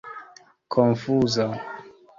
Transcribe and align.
konfuza 0.71 1.45